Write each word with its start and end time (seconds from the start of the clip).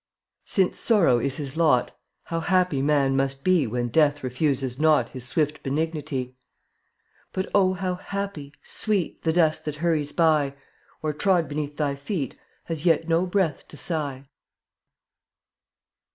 Stevens 0.43 0.47
0un<j 0.47 0.49
Since 0.71 0.79
sorrow 0.79 1.19
is 1.19 1.37
his 1.37 1.55
lot, 1.57 1.91
fytfidt 1.91 1.93
How 2.23 2.39
happy 2.39 2.81
man 2.81 3.15
must 3.15 3.43
be 3.43 3.67
„When 3.67 3.89
Death 3.89 4.23
refuses 4.23 4.79
not 4.79 5.09
IJ*^' 5.09 5.11
His 5.11 5.25
swift 5.27 5.61
benignity. 5.61 6.35
But, 7.31 7.51
oh, 7.53 7.73
how 7.73 7.93
happy, 7.93 8.51
Sweet, 8.63 9.21
The 9.21 9.31
dust 9.33 9.63
that 9.65 9.75
hurries 9.75 10.11
by, 10.11 10.55
Or, 11.03 11.13
trod 11.13 11.47
beneath 11.47 11.77
thy 11.77 11.93
feet, 11.93 12.35
Has 12.63 12.83
yet 12.83 13.07
no 13.07 13.27
breath 13.27 13.67
to 13.67 13.77
sigh. 13.77 14.25